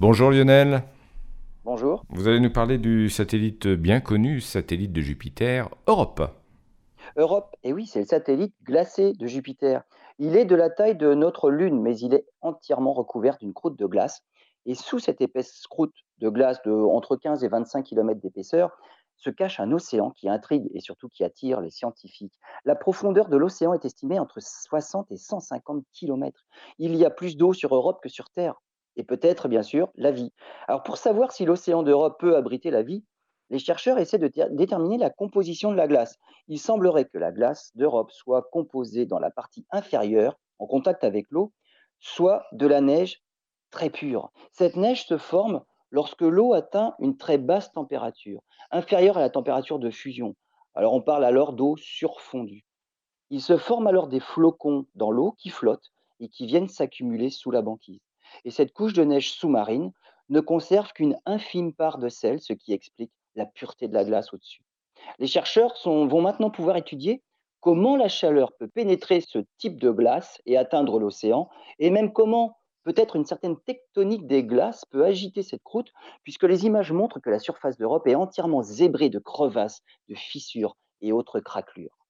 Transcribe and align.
Bonjour 0.00 0.32
Lionel. 0.32 0.82
Bonjour. 1.64 2.04
Vous 2.08 2.26
allez 2.26 2.40
nous 2.40 2.50
parler 2.50 2.78
du 2.78 3.08
satellite 3.08 3.68
bien 3.68 4.00
connu, 4.00 4.40
satellite 4.40 4.92
de 4.92 5.00
Jupiter, 5.00 5.68
Europe. 5.86 6.20
Europe, 7.16 7.54
et 7.62 7.72
oui, 7.72 7.86
c'est 7.86 8.00
le 8.00 8.06
satellite 8.06 8.56
glacé 8.64 9.12
de 9.12 9.26
Jupiter. 9.28 9.84
Il 10.18 10.36
est 10.36 10.46
de 10.46 10.56
la 10.56 10.68
taille 10.68 10.96
de 10.96 11.14
notre 11.14 11.48
Lune, 11.48 11.80
mais 11.80 11.96
il 11.96 12.12
est 12.12 12.26
entièrement 12.40 12.92
recouvert 12.92 13.38
d'une 13.38 13.54
croûte 13.54 13.78
de 13.78 13.86
glace. 13.86 14.24
Et 14.66 14.74
sous 14.74 14.98
cette 14.98 15.20
épaisse 15.20 15.62
croûte 15.68 15.94
de 16.18 16.28
glace 16.28 16.60
de 16.64 16.72
entre 16.72 17.14
15 17.14 17.44
et 17.44 17.48
25 17.48 17.84
km 17.84 18.20
d'épaisseur, 18.20 18.76
se 19.16 19.30
cache 19.30 19.60
un 19.60 19.70
océan 19.70 20.10
qui 20.10 20.28
intrigue 20.28 20.68
et 20.74 20.80
surtout 20.80 21.08
qui 21.08 21.22
attire 21.22 21.60
les 21.60 21.70
scientifiques. 21.70 22.34
La 22.64 22.74
profondeur 22.74 23.28
de 23.28 23.36
l'océan 23.36 23.74
est 23.74 23.84
estimée 23.84 24.18
entre 24.18 24.40
60 24.40 25.12
et 25.12 25.16
150 25.16 25.84
km. 25.92 26.44
Il 26.78 26.96
y 26.96 27.04
a 27.04 27.10
plus 27.10 27.36
d'eau 27.36 27.52
sur 27.52 27.72
Europe 27.76 28.00
que 28.02 28.08
sur 28.08 28.28
Terre. 28.30 28.60
Et 28.96 29.04
peut-être, 29.04 29.48
bien 29.48 29.62
sûr, 29.62 29.90
la 29.96 30.10
vie. 30.10 30.32
Alors 30.68 30.82
pour 30.82 30.96
savoir 30.96 31.32
si 31.32 31.44
l'océan 31.44 31.82
d'Europe 31.82 32.18
peut 32.20 32.36
abriter 32.36 32.70
la 32.70 32.82
vie, 32.82 33.04
les 33.50 33.58
chercheurs 33.58 33.98
essaient 33.98 34.18
de 34.18 34.30
déterminer 34.50 34.98
la 34.98 35.10
composition 35.10 35.70
de 35.70 35.76
la 35.76 35.86
glace. 35.86 36.16
Il 36.48 36.58
semblerait 36.58 37.04
que 37.04 37.18
la 37.18 37.30
glace 37.30 37.70
d'Europe 37.74 38.10
soit 38.10 38.48
composée 38.50 39.06
dans 39.06 39.18
la 39.18 39.30
partie 39.30 39.66
inférieure, 39.70 40.38
en 40.58 40.66
contact 40.66 41.04
avec 41.04 41.26
l'eau, 41.30 41.52
soit 42.00 42.46
de 42.52 42.66
la 42.66 42.80
neige 42.80 43.22
très 43.70 43.90
pure. 43.90 44.30
Cette 44.52 44.76
neige 44.76 45.06
se 45.06 45.18
forme 45.18 45.62
lorsque 45.90 46.22
l'eau 46.22 46.54
atteint 46.54 46.94
une 46.98 47.16
très 47.16 47.38
basse 47.38 47.72
température, 47.72 48.42
inférieure 48.70 49.18
à 49.18 49.20
la 49.20 49.30
température 49.30 49.78
de 49.78 49.90
fusion. 49.90 50.34
Alors 50.74 50.94
on 50.94 51.02
parle 51.02 51.24
alors 51.24 51.52
d'eau 51.52 51.76
surfondue. 51.76 52.64
Il 53.30 53.40
se 53.40 53.56
forme 53.56 53.86
alors 53.86 54.08
des 54.08 54.20
flocons 54.20 54.86
dans 54.94 55.10
l'eau 55.10 55.32
qui 55.38 55.50
flottent 55.50 55.92
et 56.20 56.28
qui 56.28 56.46
viennent 56.46 56.68
s'accumuler 56.68 57.30
sous 57.30 57.50
la 57.50 57.62
banquise. 57.62 58.00
Et 58.44 58.50
cette 58.50 58.72
couche 58.72 58.92
de 58.92 59.04
neige 59.04 59.32
sous-marine 59.32 59.92
ne 60.28 60.40
conserve 60.40 60.92
qu'une 60.92 61.16
infime 61.26 61.72
part 61.72 61.98
de 61.98 62.08
sel, 62.08 62.40
ce 62.40 62.52
qui 62.52 62.72
explique 62.72 63.12
la 63.34 63.46
pureté 63.46 63.88
de 63.88 63.94
la 63.94 64.04
glace 64.04 64.32
au-dessus. 64.32 64.62
Les 65.18 65.26
chercheurs 65.26 65.74
vont 65.84 66.22
maintenant 66.22 66.50
pouvoir 66.50 66.76
étudier 66.76 67.22
comment 67.60 67.96
la 67.96 68.08
chaleur 68.08 68.52
peut 68.52 68.68
pénétrer 68.68 69.20
ce 69.20 69.38
type 69.58 69.80
de 69.80 69.90
glace 69.90 70.40
et 70.46 70.56
atteindre 70.56 70.98
l'océan, 70.98 71.48
et 71.78 71.90
même 71.90 72.12
comment 72.12 72.58
peut-être 72.84 73.16
une 73.16 73.24
certaine 73.24 73.58
tectonique 73.60 74.26
des 74.26 74.44
glaces 74.44 74.84
peut 74.84 75.04
agiter 75.04 75.42
cette 75.42 75.62
croûte, 75.62 75.92
puisque 76.22 76.44
les 76.44 76.66
images 76.66 76.92
montrent 76.92 77.20
que 77.20 77.30
la 77.30 77.38
surface 77.38 77.78
d'Europe 77.78 78.06
est 78.06 78.14
entièrement 78.14 78.62
zébrée 78.62 79.08
de 79.08 79.18
crevasses, 79.18 79.82
de 80.08 80.14
fissures 80.14 80.76
et 81.00 81.12
autres 81.12 81.40
craquelures. 81.40 82.03